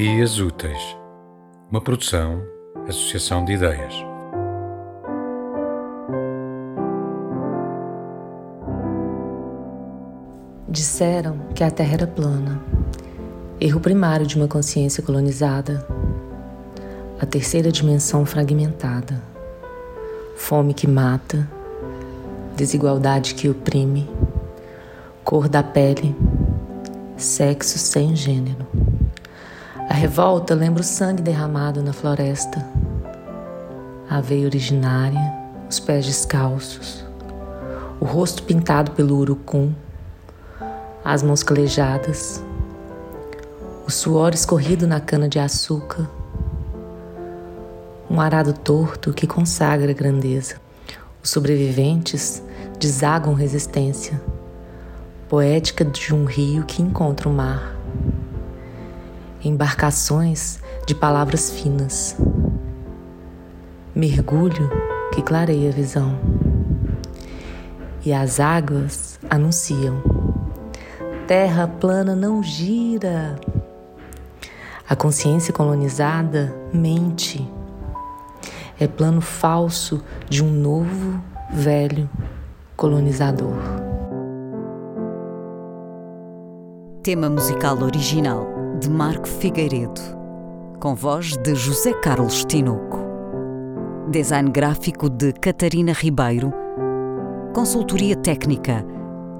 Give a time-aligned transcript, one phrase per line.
[0.00, 0.96] Dias Úteis,
[1.68, 2.40] uma produção,
[2.86, 3.92] associação de ideias.
[10.68, 12.62] Disseram que a Terra era plana,
[13.60, 15.84] erro primário de uma consciência colonizada,
[17.20, 19.20] a terceira dimensão fragmentada,
[20.36, 21.50] fome que mata,
[22.54, 24.08] desigualdade que oprime,
[25.24, 26.14] cor da pele,
[27.16, 28.87] sexo sem gênero.
[29.88, 32.64] A revolta lembra o sangue derramado na floresta,
[34.08, 35.32] a veia originária,
[35.68, 37.02] os pés descalços,
[37.98, 39.72] o rosto pintado pelo urucum,
[41.02, 42.44] as mãos calejadas,
[43.86, 46.06] o suor escorrido na cana de açúcar,
[48.10, 50.56] um arado torto que consagra grandeza.
[51.22, 52.42] Os sobreviventes
[52.78, 54.20] desagam resistência,
[55.30, 57.77] poética de um rio que encontra o mar
[59.48, 62.16] embarcações de palavras finas,
[63.94, 64.70] mergulho
[65.12, 66.18] que clareia a visão.
[68.04, 70.02] E as águas anunciam:
[71.26, 73.36] terra plana não gira.
[74.88, 77.46] A consciência colonizada mente.
[78.80, 81.20] É plano falso de um novo,
[81.52, 82.08] velho
[82.76, 83.56] colonizador.
[87.02, 90.00] Tema musical original de Marco Figueiredo,
[90.78, 92.98] com voz de José Carlos Tinoco.
[94.08, 96.52] Design gráfico de Catarina Ribeiro.
[97.52, 98.86] Consultoria técnica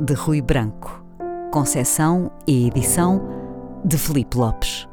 [0.00, 1.05] de Rui Branco.
[1.53, 3.20] Concessão e edição
[3.84, 4.88] de Felipe Lopes.